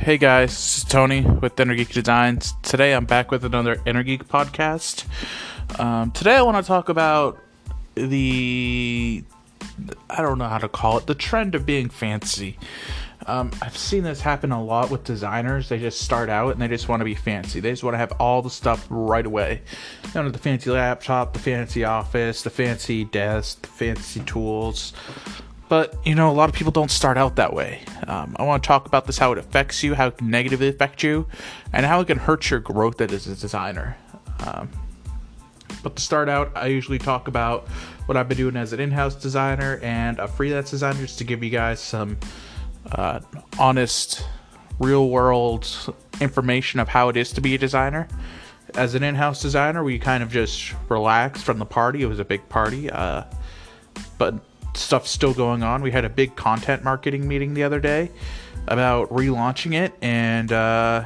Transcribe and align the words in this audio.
Hey 0.00 0.16
guys, 0.16 0.48
this 0.48 0.78
is 0.78 0.84
Tony 0.84 1.20
with 1.20 1.56
Energeek 1.56 1.92
Designs. 1.92 2.54
Today 2.62 2.94
I'm 2.94 3.04
back 3.04 3.30
with 3.30 3.44
another 3.44 3.76
Energeek 3.76 4.22
podcast. 4.24 5.04
Um, 5.78 6.10
today 6.12 6.36
I 6.36 6.42
want 6.42 6.56
to 6.56 6.66
talk 6.66 6.88
about 6.88 7.38
the 7.96 9.22
I 10.08 10.22
don't 10.22 10.38
know 10.38 10.48
how 10.48 10.56
to 10.56 10.70
call 10.70 10.96
it 10.96 11.06
the 11.06 11.14
trend 11.14 11.54
of 11.54 11.66
being 11.66 11.90
fancy. 11.90 12.58
Um, 13.26 13.50
I've 13.60 13.76
seen 13.76 14.02
this 14.02 14.22
happen 14.22 14.52
a 14.52 14.64
lot 14.64 14.90
with 14.90 15.04
designers. 15.04 15.68
They 15.68 15.78
just 15.78 16.00
start 16.00 16.30
out 16.30 16.54
and 16.54 16.62
they 16.62 16.68
just 16.68 16.88
want 16.88 17.00
to 17.00 17.04
be 17.04 17.14
fancy. 17.14 17.60
They 17.60 17.70
just 17.70 17.84
want 17.84 17.92
to 17.92 17.98
have 17.98 18.12
all 18.12 18.40
the 18.40 18.48
stuff 18.48 18.86
right 18.88 19.26
away. 19.26 19.60
You 20.14 20.22
know, 20.22 20.30
the 20.30 20.38
fancy 20.38 20.70
laptop, 20.70 21.34
the 21.34 21.40
fancy 21.40 21.84
office, 21.84 22.40
the 22.40 22.48
fancy 22.48 23.04
desk, 23.04 23.60
the 23.60 23.68
fancy 23.68 24.20
tools. 24.20 24.94
But, 25.70 26.04
you 26.04 26.16
know, 26.16 26.28
a 26.28 26.34
lot 26.34 26.48
of 26.48 26.54
people 26.56 26.72
don't 26.72 26.90
start 26.90 27.16
out 27.16 27.36
that 27.36 27.54
way. 27.54 27.82
Um, 28.08 28.34
I 28.40 28.42
want 28.42 28.60
to 28.60 28.66
talk 28.66 28.86
about 28.86 29.06
this 29.06 29.18
how 29.18 29.30
it 29.30 29.38
affects 29.38 29.84
you, 29.84 29.94
how 29.94 30.08
it 30.08 30.18
can 30.18 30.28
negatively 30.28 30.66
affect 30.66 31.04
you, 31.04 31.28
and 31.72 31.86
how 31.86 32.00
it 32.00 32.08
can 32.08 32.18
hurt 32.18 32.50
your 32.50 32.58
growth 32.58 33.00
as 33.00 33.28
a 33.28 33.36
designer. 33.36 33.96
Um, 34.40 34.68
but 35.84 35.94
to 35.94 36.02
start 36.02 36.28
out, 36.28 36.50
I 36.56 36.66
usually 36.66 36.98
talk 36.98 37.28
about 37.28 37.68
what 38.06 38.16
I've 38.16 38.28
been 38.28 38.36
doing 38.36 38.56
as 38.56 38.72
an 38.72 38.80
in 38.80 38.90
house 38.90 39.14
designer 39.14 39.78
and 39.80 40.18
a 40.18 40.26
freelance 40.26 40.72
designer 40.72 40.98
just 40.98 41.18
to 41.18 41.24
give 41.24 41.44
you 41.44 41.50
guys 41.50 41.78
some 41.78 42.18
uh, 42.90 43.20
honest, 43.56 44.26
real 44.80 45.08
world 45.08 45.94
information 46.20 46.80
of 46.80 46.88
how 46.88 47.10
it 47.10 47.16
is 47.16 47.32
to 47.34 47.40
be 47.40 47.54
a 47.54 47.58
designer. 47.58 48.08
As 48.74 48.96
an 48.96 49.04
in 49.04 49.14
house 49.14 49.40
designer, 49.40 49.84
we 49.84 50.00
kind 50.00 50.24
of 50.24 50.32
just 50.32 50.74
relaxed 50.88 51.44
from 51.44 51.60
the 51.60 51.64
party. 51.64 52.02
It 52.02 52.06
was 52.06 52.18
a 52.18 52.24
big 52.24 52.48
party. 52.48 52.90
Uh, 52.90 53.22
but 54.18 54.34
stuff's 54.74 55.10
still 55.10 55.34
going 55.34 55.62
on. 55.62 55.82
We 55.82 55.90
had 55.90 56.04
a 56.04 56.08
big 56.08 56.36
content 56.36 56.84
marketing 56.84 57.26
meeting 57.26 57.54
the 57.54 57.64
other 57.64 57.80
day 57.80 58.10
about 58.68 59.10
relaunching 59.10 59.74
it, 59.74 59.92
and 60.00 60.52
uh, 60.52 61.04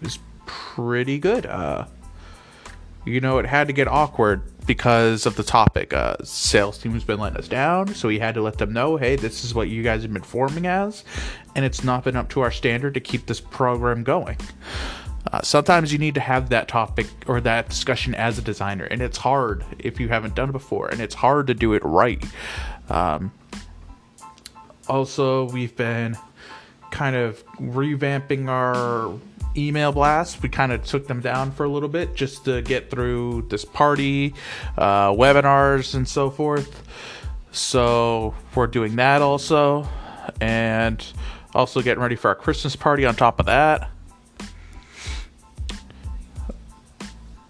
it 0.00 0.04
was 0.04 0.18
pretty 0.46 1.18
good. 1.18 1.46
Uh, 1.46 1.86
you 3.04 3.20
know, 3.20 3.38
it 3.38 3.46
had 3.46 3.68
to 3.68 3.72
get 3.72 3.86
awkward 3.86 4.42
because 4.66 5.26
of 5.26 5.36
the 5.36 5.42
topic. 5.42 5.92
Uh, 5.92 6.16
sales 6.24 6.78
team 6.78 6.92
has 6.92 7.04
been 7.04 7.20
letting 7.20 7.38
us 7.38 7.48
down, 7.48 7.94
so 7.94 8.08
we 8.08 8.18
had 8.18 8.34
to 8.34 8.42
let 8.42 8.58
them 8.58 8.72
know, 8.72 8.96
hey, 8.96 9.16
this 9.16 9.44
is 9.44 9.54
what 9.54 9.68
you 9.68 9.82
guys 9.82 10.02
have 10.02 10.12
been 10.12 10.22
forming 10.22 10.66
as, 10.66 11.04
and 11.54 11.64
it's 11.64 11.84
not 11.84 12.04
been 12.04 12.16
up 12.16 12.28
to 12.30 12.40
our 12.40 12.50
standard 12.50 12.94
to 12.94 13.00
keep 13.00 13.26
this 13.26 13.40
program 13.40 14.02
going. 14.02 14.36
Uh, 15.32 15.40
sometimes 15.42 15.92
you 15.92 15.98
need 15.98 16.14
to 16.14 16.20
have 16.20 16.50
that 16.50 16.68
topic 16.68 17.06
or 17.26 17.40
that 17.40 17.68
discussion 17.68 18.14
as 18.14 18.38
a 18.38 18.42
designer, 18.42 18.84
and 18.84 19.02
it's 19.02 19.18
hard 19.18 19.64
if 19.78 19.98
you 20.00 20.08
haven't 20.08 20.34
done 20.34 20.50
it 20.50 20.52
before, 20.52 20.88
and 20.88 21.00
it's 21.00 21.14
hard 21.14 21.46
to 21.46 21.54
do 21.54 21.74
it 21.74 21.84
right. 21.84 22.24
Um, 22.88 23.32
also, 24.88 25.50
we've 25.50 25.74
been 25.76 26.16
kind 26.90 27.16
of 27.16 27.44
revamping 27.56 28.48
our 28.48 29.18
email 29.56 29.92
blasts. 29.92 30.40
We 30.40 30.48
kind 30.48 30.72
of 30.72 30.84
took 30.84 31.06
them 31.06 31.20
down 31.20 31.50
for 31.50 31.64
a 31.64 31.68
little 31.68 31.88
bit 31.88 32.14
just 32.14 32.44
to 32.44 32.62
get 32.62 32.90
through 32.90 33.46
this 33.48 33.64
party, 33.64 34.34
uh, 34.76 35.10
webinars, 35.10 35.94
and 35.94 36.06
so 36.06 36.30
forth. 36.30 36.82
So, 37.52 38.34
we're 38.54 38.66
doing 38.66 38.96
that 38.96 39.22
also, 39.22 39.88
and 40.40 41.04
also 41.54 41.80
getting 41.80 42.02
ready 42.02 42.16
for 42.16 42.28
our 42.28 42.34
Christmas 42.34 42.76
party 42.76 43.04
on 43.06 43.14
top 43.14 43.40
of 43.40 43.46
that. 43.46 43.90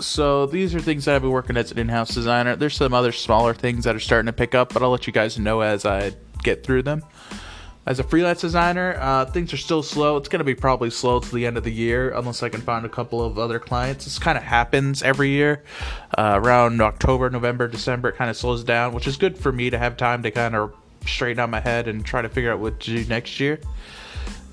So 0.00 0.46
these 0.46 0.74
are 0.74 0.80
things 0.80 1.04
that 1.04 1.14
I've 1.14 1.22
been 1.22 1.30
working 1.30 1.56
as 1.56 1.70
an 1.70 1.78
in-house 1.78 2.14
designer. 2.14 2.56
There's 2.56 2.76
some 2.76 2.94
other 2.94 3.12
smaller 3.12 3.54
things 3.54 3.84
that 3.84 3.94
are 3.94 4.00
starting 4.00 4.26
to 4.26 4.32
pick 4.32 4.54
up, 4.54 4.72
but 4.72 4.82
I'll 4.82 4.90
let 4.90 5.06
you 5.06 5.12
guys 5.12 5.38
know 5.38 5.60
as 5.60 5.84
I 5.84 6.12
get 6.42 6.64
through 6.64 6.82
them. 6.82 7.02
As 7.86 7.98
a 7.98 8.02
freelance 8.02 8.40
designer, 8.40 8.96
uh, 8.98 9.26
things 9.26 9.52
are 9.52 9.58
still 9.58 9.82
slow. 9.82 10.16
It's 10.16 10.28
going 10.28 10.38
to 10.38 10.44
be 10.44 10.54
probably 10.54 10.88
slow 10.88 11.20
to 11.20 11.34
the 11.34 11.44
end 11.46 11.58
of 11.58 11.64
the 11.64 11.72
year 11.72 12.12
unless 12.12 12.42
I 12.42 12.48
can 12.48 12.62
find 12.62 12.86
a 12.86 12.88
couple 12.88 13.22
of 13.22 13.38
other 13.38 13.58
clients. 13.58 14.06
This 14.06 14.18
kind 14.18 14.38
of 14.38 14.44
happens 14.44 15.02
every 15.02 15.28
year. 15.28 15.62
Uh, 16.16 16.40
around 16.42 16.80
October, 16.80 17.28
November, 17.28 17.68
December, 17.68 18.08
it 18.08 18.16
kind 18.16 18.30
of 18.30 18.38
slows 18.38 18.64
down, 18.64 18.94
which 18.94 19.06
is 19.06 19.18
good 19.18 19.36
for 19.36 19.52
me 19.52 19.68
to 19.68 19.76
have 19.76 19.98
time 19.98 20.22
to 20.22 20.30
kind 20.30 20.56
of 20.56 20.74
straighten 21.06 21.40
out 21.40 21.50
my 21.50 21.60
head 21.60 21.86
and 21.86 22.06
try 22.06 22.22
to 22.22 22.28
figure 22.30 22.50
out 22.50 22.58
what 22.58 22.80
to 22.80 22.90
do 22.90 23.04
next 23.06 23.38
year. 23.38 23.60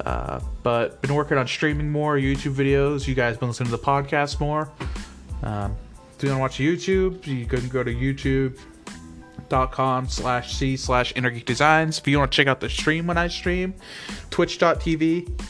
Uh, 0.06 0.42
but 0.62 1.02
been 1.02 1.16
working 1.16 1.38
on 1.38 1.48
streaming 1.48 1.90
more 1.90 2.18
YouTube 2.18 2.54
videos. 2.54 3.08
You 3.08 3.16
guys 3.16 3.38
been 3.38 3.48
listening 3.48 3.70
to 3.70 3.78
the 3.78 3.84
podcast 3.84 4.42
more. 4.42 4.70
Um, 5.44 5.75
if 6.16 6.24
you 6.24 6.29
want 6.29 6.38
to 6.38 6.66
watch 6.66 6.79
YouTube, 6.79 7.25
you 7.25 7.46
can 7.46 7.68
go 7.69 7.84
to 7.84 7.94
youtube.com 9.50 10.07
slash 10.07 10.53
c 10.53 10.78
slash 10.78 11.13
energeek 11.13 11.46
designs. 11.46 11.97
If 12.00 12.07
you 12.07 12.19
want 12.19 12.31
to 12.31 12.35
check 12.35 12.47
out 12.47 12.59
the 12.59 12.69
stream 12.69 13.07
when 13.07 13.18
I 13.18 13.28
stream, 13.28 13.74
twitch.tv 14.29 15.41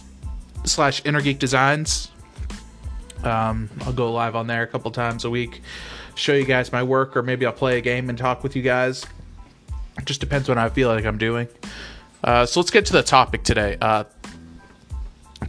slash 0.63 1.03
energeek 1.03 1.39
designs. 1.39 2.09
Um, 3.23 3.69
I'll 3.81 3.93
go 3.93 4.11
live 4.11 4.35
on 4.35 4.47
there 4.47 4.63
a 4.63 4.67
couple 4.67 4.89
times 4.91 5.25
a 5.25 5.29
week, 5.29 5.61
show 6.15 6.33
you 6.33 6.45
guys 6.45 6.71
my 6.71 6.81
work, 6.83 7.15
or 7.15 7.21
maybe 7.21 7.45
I'll 7.45 7.53
play 7.53 7.77
a 7.77 7.81
game 7.81 8.09
and 8.09 8.17
talk 8.17 8.41
with 8.43 8.55
you 8.55 8.61
guys. 8.61 9.05
It 9.97 10.05
just 10.05 10.21
depends 10.21 10.49
what 10.49 10.57
I 10.57 10.69
feel 10.69 10.89
like 10.89 11.05
I'm 11.05 11.17
doing. 11.17 11.47
Uh, 12.23 12.45
so 12.45 12.59
let's 12.59 12.71
get 12.71 12.85
to 12.87 12.93
the 12.93 13.03
topic 13.03 13.43
today. 13.43 13.77
Uh, 13.81 14.05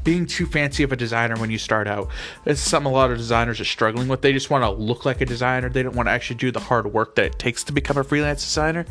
being 0.04 0.26
too 0.26 0.46
fancy 0.46 0.82
of 0.82 0.92
a 0.92 0.96
designer 0.96 1.36
when 1.36 1.50
you 1.50 1.58
start 1.58 1.86
out. 1.86 2.08
Is 2.44 2.60
something 2.60 2.90
a 2.90 2.94
lot 2.94 3.10
of 3.10 3.18
designers 3.18 3.60
are 3.60 3.64
struggling 3.64 4.08
with. 4.08 4.22
They 4.22 4.32
just 4.32 4.50
want 4.50 4.64
to 4.64 4.70
look 4.70 5.04
like 5.04 5.20
a 5.20 5.26
designer. 5.26 5.68
They 5.68 5.82
don't 5.82 5.94
want 5.94 6.08
to 6.08 6.12
actually 6.12 6.36
do 6.36 6.50
the 6.50 6.60
hard 6.60 6.92
work 6.92 7.14
that 7.16 7.24
it 7.26 7.38
takes 7.38 7.64
to 7.64 7.72
become 7.72 7.96
a 7.96 8.04
freelance 8.04 8.42
designer, 8.42 8.86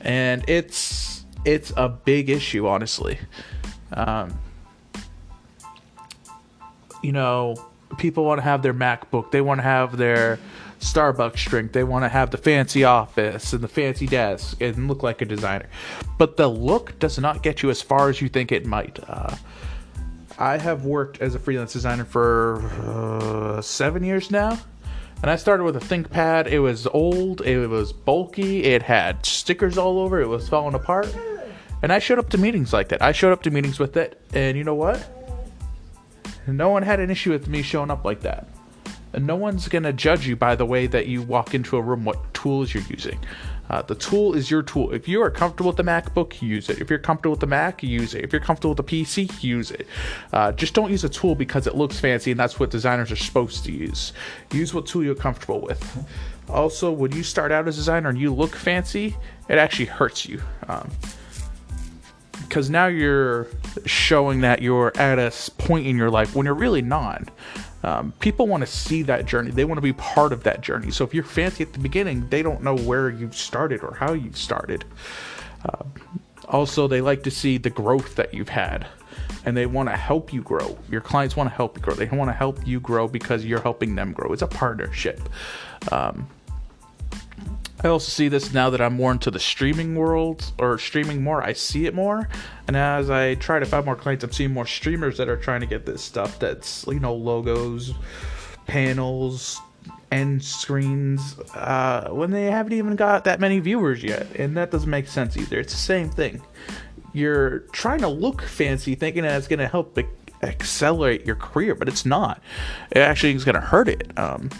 and 0.00 0.44
it's 0.48 1.24
it's 1.44 1.72
a 1.76 1.88
big 1.88 2.28
issue, 2.30 2.66
honestly. 2.66 3.18
Um, 3.92 4.38
you 7.02 7.12
know, 7.12 7.56
people 7.98 8.24
want 8.24 8.38
to 8.38 8.42
have 8.42 8.62
their 8.62 8.74
MacBook. 8.74 9.30
They 9.30 9.40
want 9.40 9.58
to 9.58 9.62
have 9.62 9.96
their 9.96 10.38
Starbucks 10.80 11.48
drink. 11.48 11.72
They 11.72 11.84
want 11.84 12.04
to 12.04 12.08
have 12.08 12.30
the 12.30 12.36
fancy 12.36 12.84
office 12.84 13.52
and 13.52 13.62
the 13.62 13.68
fancy 13.68 14.06
desk 14.06 14.60
and 14.60 14.88
look 14.88 15.02
like 15.02 15.22
a 15.22 15.24
designer. 15.24 15.68
But 16.18 16.36
the 16.36 16.48
look 16.48 16.98
does 16.98 17.18
not 17.18 17.42
get 17.42 17.62
you 17.62 17.70
as 17.70 17.80
far 17.82 18.08
as 18.08 18.20
you 18.20 18.28
think 18.28 18.52
it 18.52 18.66
might. 18.66 18.98
Uh, 19.08 19.36
I 20.38 20.58
have 20.58 20.84
worked 20.84 21.20
as 21.20 21.34
a 21.34 21.38
freelance 21.38 21.72
designer 21.72 22.04
for 22.04 22.62
uh, 22.82 23.62
seven 23.62 24.04
years 24.04 24.30
now. 24.30 24.58
And 25.22 25.30
I 25.30 25.36
started 25.36 25.64
with 25.64 25.76
a 25.76 25.80
ThinkPad. 25.80 26.46
It 26.46 26.60
was 26.60 26.86
old, 26.86 27.40
it 27.40 27.66
was 27.68 27.92
bulky, 27.92 28.64
it 28.64 28.82
had 28.82 29.24
stickers 29.24 29.78
all 29.78 29.98
over, 29.98 30.20
it 30.20 30.28
was 30.28 30.46
falling 30.48 30.74
apart. 30.74 31.14
And 31.82 31.90
I 31.92 31.98
showed 31.98 32.18
up 32.18 32.28
to 32.30 32.38
meetings 32.38 32.72
like 32.72 32.88
that. 32.88 33.00
I 33.00 33.12
showed 33.12 33.32
up 33.32 33.42
to 33.44 33.50
meetings 33.50 33.78
with 33.78 33.96
it, 33.96 34.20
and 34.34 34.58
you 34.58 34.64
know 34.64 34.74
what? 34.74 35.08
No 36.46 36.68
one 36.68 36.82
had 36.82 37.00
an 37.00 37.10
issue 37.10 37.30
with 37.30 37.48
me 37.48 37.62
showing 37.62 37.90
up 37.90 38.04
like 38.04 38.20
that. 38.20 38.46
And 39.14 39.26
no 39.26 39.36
one's 39.36 39.68
gonna 39.68 39.92
judge 39.92 40.26
you 40.26 40.36
by 40.36 40.54
the 40.54 40.66
way 40.66 40.86
that 40.86 41.06
you 41.06 41.22
walk 41.22 41.54
into 41.54 41.78
a 41.78 41.80
room, 41.80 42.04
what 42.04 42.34
tools 42.34 42.74
you're 42.74 42.84
using. 42.84 43.18
Uh, 43.68 43.82
the 43.82 43.94
tool 43.94 44.34
is 44.34 44.50
your 44.50 44.62
tool. 44.62 44.92
If 44.92 45.08
you 45.08 45.22
are 45.22 45.30
comfortable 45.30 45.70
with 45.70 45.76
the 45.76 45.82
MacBook, 45.82 46.40
use 46.40 46.68
it. 46.68 46.80
If 46.80 46.90
you're 46.90 46.98
comfortable 46.98 47.32
with 47.32 47.40
the 47.40 47.46
Mac, 47.46 47.82
use 47.82 48.14
it. 48.14 48.24
If 48.24 48.32
you're 48.32 48.40
comfortable 48.40 48.74
with 48.74 48.86
the 48.86 49.02
PC, 49.04 49.42
use 49.42 49.70
it. 49.70 49.86
Uh, 50.32 50.52
just 50.52 50.74
don't 50.74 50.90
use 50.90 51.04
a 51.04 51.08
tool 51.08 51.34
because 51.34 51.66
it 51.66 51.74
looks 51.74 51.98
fancy 51.98 52.30
and 52.30 52.38
that's 52.38 52.60
what 52.60 52.70
designers 52.70 53.10
are 53.10 53.16
supposed 53.16 53.64
to 53.64 53.72
use. 53.72 54.12
Use 54.52 54.72
what 54.72 54.86
tool 54.86 55.04
you're 55.04 55.14
comfortable 55.14 55.60
with. 55.60 56.06
Also, 56.48 56.92
when 56.92 57.12
you 57.12 57.22
start 57.22 57.50
out 57.50 57.66
as 57.66 57.76
a 57.76 57.80
designer 57.80 58.08
and 58.08 58.18
you 58.18 58.32
look 58.32 58.54
fancy, 58.54 59.16
it 59.48 59.58
actually 59.58 59.86
hurts 59.86 60.26
you. 60.26 60.40
Um, 60.68 60.90
because 62.42 62.70
now 62.70 62.86
you're 62.86 63.48
showing 63.86 64.40
that 64.42 64.62
you're 64.62 64.96
at 64.96 65.18
a 65.18 65.32
point 65.58 65.86
in 65.86 65.96
your 65.96 66.10
life 66.10 66.34
when 66.34 66.46
you're 66.46 66.54
really 66.54 66.82
not. 66.82 67.28
Um, 67.86 68.12
people 68.18 68.48
want 68.48 68.62
to 68.62 68.66
see 68.66 69.02
that 69.02 69.26
journey. 69.26 69.52
They 69.52 69.64
want 69.64 69.78
to 69.78 69.82
be 69.82 69.92
part 69.92 70.32
of 70.32 70.42
that 70.42 70.60
journey. 70.60 70.90
So 70.90 71.04
if 71.04 71.14
you're 71.14 71.22
fancy 71.22 71.62
at 71.62 71.72
the 71.72 71.78
beginning, 71.78 72.28
they 72.28 72.42
don't 72.42 72.62
know 72.62 72.76
where 72.76 73.08
you 73.08 73.30
started 73.30 73.84
or 73.84 73.94
how 73.94 74.12
you 74.12 74.32
started. 74.32 74.84
Uh, 75.64 75.84
also, 76.48 76.88
they 76.88 77.00
like 77.00 77.22
to 77.22 77.30
see 77.30 77.58
the 77.58 77.70
growth 77.70 78.16
that 78.16 78.34
you've 78.34 78.48
had 78.48 78.88
and 79.44 79.56
they 79.56 79.66
want 79.66 79.88
to 79.88 79.96
help 79.96 80.32
you 80.32 80.42
grow. 80.42 80.76
Your 80.90 81.00
clients 81.00 81.36
want 81.36 81.48
to 81.48 81.54
help 81.54 81.76
you 81.76 81.82
grow. 81.82 81.94
They 81.94 82.06
want 82.06 82.28
to 82.28 82.34
help 82.34 82.66
you 82.66 82.80
grow 82.80 83.06
because 83.06 83.44
you're 83.44 83.60
helping 83.60 83.94
them 83.94 84.12
grow. 84.12 84.32
It's 84.32 84.42
a 84.42 84.48
partnership. 84.48 85.20
Um, 85.92 86.28
I 87.86 87.88
also 87.88 88.10
see 88.10 88.26
this 88.26 88.52
now 88.52 88.68
that 88.70 88.80
I'm 88.80 88.94
more 88.94 89.12
into 89.12 89.30
the 89.30 89.38
streaming 89.38 89.94
world 89.94 90.50
or 90.58 90.76
streaming 90.76 91.22
more. 91.22 91.40
I 91.40 91.52
see 91.52 91.86
it 91.86 91.94
more, 91.94 92.28
and 92.66 92.76
as 92.76 93.10
I 93.10 93.36
try 93.36 93.60
to 93.60 93.64
find 93.64 93.86
more 93.86 93.94
clients, 93.94 94.24
I'm 94.24 94.32
seeing 94.32 94.52
more 94.52 94.66
streamers 94.66 95.18
that 95.18 95.28
are 95.28 95.36
trying 95.36 95.60
to 95.60 95.68
get 95.68 95.86
this 95.86 96.02
stuff. 96.02 96.40
That's 96.40 96.84
you 96.88 96.98
know 96.98 97.14
logos, 97.14 97.94
panels, 98.66 99.60
end 100.10 100.42
screens 100.42 101.38
uh, 101.54 102.08
when 102.10 102.32
they 102.32 102.46
haven't 102.46 102.72
even 102.72 102.96
got 102.96 103.22
that 103.22 103.38
many 103.38 103.60
viewers 103.60 104.02
yet, 104.02 104.34
and 104.34 104.56
that 104.56 104.72
doesn't 104.72 104.90
make 104.90 105.06
sense 105.06 105.36
either. 105.36 105.60
It's 105.60 105.72
the 105.72 105.78
same 105.78 106.10
thing. 106.10 106.42
You're 107.12 107.60
trying 107.70 108.00
to 108.00 108.08
look 108.08 108.42
fancy, 108.42 108.96
thinking 108.96 109.22
that 109.22 109.38
it's 109.38 109.46
going 109.46 109.60
to 109.60 109.68
help 109.68 109.96
accelerate 110.42 111.24
your 111.24 111.36
career, 111.36 111.76
but 111.76 111.86
it's 111.86 112.04
not. 112.04 112.42
It 112.90 112.98
actually 112.98 113.36
is 113.36 113.44
going 113.44 113.54
to 113.54 113.60
hurt 113.60 113.86
it. 113.86 114.10
Um, 114.18 114.50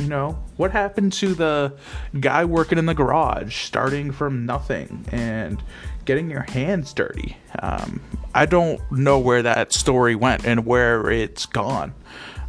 You 0.00 0.06
know, 0.06 0.42
what 0.56 0.70
happened 0.70 1.12
to 1.14 1.34
the 1.34 1.74
guy 2.18 2.46
working 2.46 2.78
in 2.78 2.86
the 2.86 2.94
garage, 2.94 3.54
starting 3.66 4.12
from 4.12 4.46
nothing 4.46 5.04
and 5.12 5.62
getting 6.06 6.30
your 6.30 6.40
hands 6.40 6.94
dirty? 6.94 7.36
Um, 7.58 8.00
I 8.34 8.46
don't 8.46 8.80
know 8.90 9.18
where 9.18 9.42
that 9.42 9.74
story 9.74 10.14
went 10.14 10.46
and 10.46 10.64
where 10.64 11.10
it's 11.10 11.44
gone. 11.44 11.92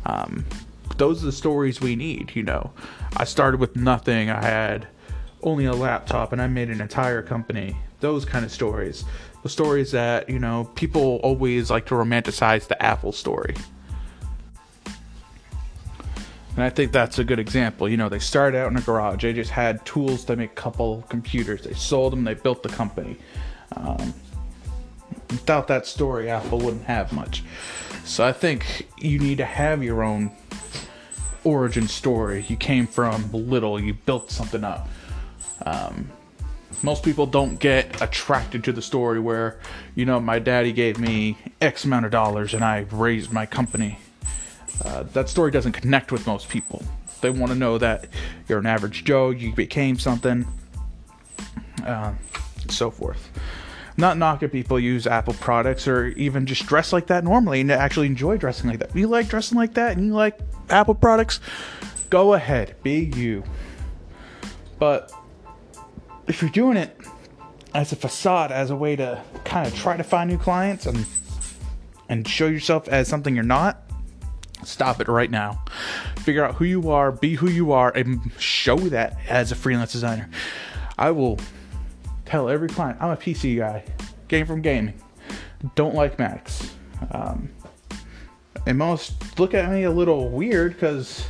Um, 0.06 0.46
those 0.96 1.22
are 1.22 1.26
the 1.26 1.34
stories 1.34 1.82
we 1.82 1.98
need, 1.98 2.32
you 2.36 2.44
know. 2.44 2.72
I 3.18 3.26
started 3.26 3.60
with 3.60 3.76
nothing. 3.76 4.30
I 4.30 4.42
had 4.42 4.88
only 5.44 5.66
a 5.66 5.74
laptop 5.74 6.32
and 6.32 6.42
I 6.42 6.48
made 6.48 6.70
an 6.70 6.80
entire 6.80 7.22
company. 7.22 7.76
Those 8.00 8.24
kind 8.24 8.46
of 8.46 8.52
stories. 8.52 9.04
The 9.44 9.50
stories 9.50 9.92
that, 9.92 10.30
you 10.30 10.40
know, 10.40 10.72
people 10.76 11.20
always 11.22 11.70
like 11.70 11.86
to 11.88 11.96
romanticize 11.96 12.68
the 12.68 12.82
Apple 12.82 13.12
story. 13.12 13.56
And 16.56 16.64
I 16.64 16.70
think 16.70 16.92
that's 16.92 17.18
a 17.18 17.24
good 17.24 17.40
example. 17.40 17.88
You 17.88 17.98
know, 17.98 18.10
they 18.10 18.20
started 18.20 18.58
out 18.58 18.72
in 18.72 18.78
a 18.78 18.82
garage. 18.82 19.22
They 19.22 19.34
just 19.34 19.52
had 19.52 19.86
tools 19.86 20.26
to 20.26 20.36
make 20.36 20.52
a 20.52 20.56
couple 20.56 21.04
computers. 21.10 21.62
They 21.64 21.74
sold 21.74 22.12
them. 22.12 22.24
They 22.24 22.34
built 22.34 22.62
the 22.62 22.70
company. 22.70 23.18
Um, 23.78 24.14
without 25.30 25.68
that 25.70 25.86
story, 25.86 26.30
Apple 26.30 26.60
wouldn't 26.60 26.84
have 26.84 27.14
much. 27.14 27.44
So 28.04 28.26
I 28.26 28.34
think 28.34 28.88
you 28.98 29.18
need 29.20 29.38
to 29.38 29.46
have 29.46 29.82
your 29.82 30.04
own 30.04 30.32
origin 31.44 31.88
story. 31.88 32.46
You 32.50 32.58
came 32.58 32.86
from 32.86 33.32
little. 33.32 33.80
You 33.80 33.94
built 33.94 34.30
something 34.30 34.64
up. 34.64 34.90
Um, 35.66 36.12
most 36.84 37.04
people 37.04 37.26
don't 37.28 37.60
get 37.60 38.02
attracted 38.02 38.64
to 38.66 38.74
the 38.74 38.82
story 38.82 39.20
where, 39.20 39.60
you 39.96 40.06
know, 40.06 40.20
my 40.20 40.40
daddy 40.40 40.74
gave 40.74 41.00
me 41.00 41.38
X 41.62 41.86
amount 41.86 42.06
of 42.06 42.12
dollars 42.12 42.54
and 42.54 42.64
I 42.64 42.88
raised 42.92 43.32
my 43.32 43.46
company 43.46 44.00
uh, 44.84 45.04
that 45.14 45.30
story 45.30 45.52
doesn't 45.52 45.74
connect 45.74 46.12
with 46.12 46.26
most 46.26 46.50
people. 46.50 46.84
They 47.22 47.30
want 47.30 47.52
to 47.52 47.58
know 47.58 47.78
that 47.78 48.08
you're 48.48 48.60
an 48.60 48.66
average 48.66 49.04
Joe, 49.04 49.30
you 49.30 49.54
became 49.54 50.00
something, 50.00 50.48
uh, 51.86 52.14
so 52.70 52.90
forth. 52.90 53.30
not 53.98 54.18
knocking 54.18 54.50
people 54.50 54.80
use 54.80 55.06
Apple 55.06 55.34
products 55.36 55.88
or 55.88 56.08
even 56.10 56.46
just 56.46 56.66
dress 56.66 56.92
like 56.92 57.08
that 57.08 57.24
normally 57.24 57.62
and 57.62 57.72
actually 57.72 58.08
enjoy 58.08 58.38
dressing 58.38 58.70
like 58.70 58.80
that. 58.80 58.90
If 58.90 58.96
you 58.96 59.08
like 59.08 59.28
dressing 59.28 59.58
like 59.58 59.76
that 59.76 59.96
and 59.98 60.06
you 60.06 60.14
like 60.14 60.40
Apple 60.70 60.96
products, 60.96 61.40
go 62.10 62.34
ahead, 62.34 62.76
be 62.84 63.12
you. 63.16 63.44
But 64.80 65.14
if 66.28 66.42
you're 66.42 66.52
doing 66.52 66.78
it 66.78 66.98
as 67.74 67.92
a 67.92 67.96
facade, 67.96 68.52
as 68.52 68.72
a 68.72 68.76
way 68.76 68.96
to 68.96 69.22
kind 69.46 69.68
of 69.68 69.76
try 69.76 69.96
to 69.96 70.04
find 70.04 70.30
new 70.30 70.38
clients 70.38 70.86
and 70.86 71.06
and 72.10 72.28
show 72.28 72.48
yourself 72.48 72.90
as 72.90 73.08
something 73.08 73.36
you're 73.36 73.44
not, 73.44 73.84
Stop 74.64 75.02
it 75.02 75.08
right 75.08 75.32
now. 75.32 75.64
Figure 76.18 76.44
out 76.44 76.56
who 76.56 76.66
you 76.66 76.92
are, 76.92 77.12
be 77.12 77.36
who 77.36 77.50
you 77.50 77.72
are, 77.72 77.92
and 77.96 78.32
show 78.38 78.78
that 78.78 79.18
as 79.28 79.52
a 79.52 79.56
freelance 79.56 79.92
designer. 79.92 80.30
I 80.98 81.12
will 81.12 81.40
tell 82.26 82.50
every 82.50 82.70
client 82.70 82.98
I'm 83.02 83.10
a 83.10 83.18
PC 83.18 83.58
guy, 83.58 83.84
game 84.28 84.46
from 84.46 84.62
gaming, 84.62 84.94
don't 85.76 85.96
like 85.96 86.20
Macs. 86.20 86.74
Um, 87.12 87.50
and 88.66 88.78
most 88.78 89.40
look 89.40 89.54
at 89.54 89.70
me 89.72 89.84
a 89.84 89.92
little 89.92 90.30
weird 90.30 90.74
because 90.74 91.28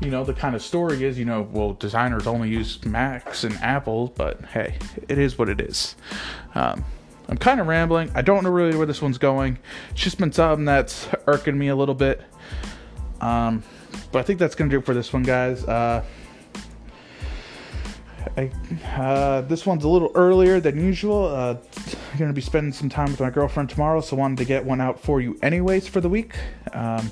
you 0.00 0.10
know 0.10 0.22
the 0.22 0.32
kind 0.32 0.54
of 0.54 0.62
story 0.62 1.02
is 1.02 1.18
you 1.18 1.24
know 1.24 1.42
well 1.50 1.72
designers 1.72 2.26
only 2.26 2.48
use 2.48 2.84
Macs 2.84 3.44
and 3.44 3.54
Apples, 3.56 4.10
but 4.14 4.44
hey, 4.46 4.78
it 5.08 5.18
is 5.18 5.38
what 5.38 5.48
it 5.48 5.60
is. 5.60 5.96
Um, 6.54 6.84
I'm 7.28 7.36
kind 7.36 7.60
of 7.60 7.66
rambling. 7.66 8.10
I 8.14 8.22
don't 8.22 8.42
know 8.42 8.50
really 8.50 8.76
where 8.76 8.86
this 8.86 9.02
one's 9.02 9.18
going. 9.18 9.58
It's 9.90 10.00
just 10.00 10.18
been 10.18 10.32
something 10.32 10.64
that's 10.64 11.08
irking 11.26 11.58
me 11.58 11.68
a 11.68 11.76
little 11.76 11.94
bit. 11.94 12.22
Um, 13.20 13.62
but 14.12 14.20
I 14.20 14.22
think 14.22 14.38
that's 14.38 14.54
gonna 14.54 14.70
do 14.70 14.78
it 14.78 14.86
for 14.86 14.94
this 14.94 15.12
one, 15.12 15.22
guys. 15.22 15.64
Uh, 15.64 16.04
I, 18.36 18.50
uh, 18.96 19.40
this 19.42 19.66
one's 19.66 19.84
a 19.84 19.88
little 19.88 20.10
earlier 20.14 20.60
than 20.60 20.82
usual. 20.82 21.26
Uh, 21.26 21.56
I'm 22.12 22.18
gonna 22.18 22.32
be 22.32 22.40
spending 22.40 22.72
some 22.72 22.88
time 22.88 23.10
with 23.10 23.20
my 23.20 23.30
girlfriend 23.30 23.70
tomorrow, 23.70 24.00
so 24.00 24.16
I 24.16 24.20
wanted 24.20 24.38
to 24.38 24.44
get 24.44 24.64
one 24.64 24.80
out 24.80 25.00
for 25.00 25.20
you 25.20 25.38
anyways 25.42 25.86
for 25.88 26.00
the 26.00 26.08
week. 26.08 26.34
Um, 26.72 27.10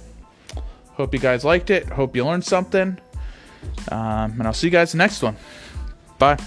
hope 0.92 1.12
you 1.12 1.20
guys 1.20 1.44
liked 1.44 1.70
it. 1.70 1.86
Hope 1.88 2.16
you 2.16 2.24
learned 2.24 2.44
something. 2.44 2.98
Um, 3.90 4.32
and 4.38 4.42
I'll 4.44 4.54
see 4.54 4.68
you 4.68 4.72
guys 4.72 4.94
next 4.94 5.22
one. 5.22 5.36
Bye. 6.18 6.38